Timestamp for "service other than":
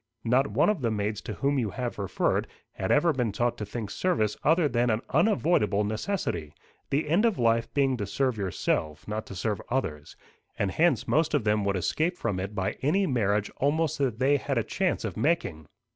3.91-4.89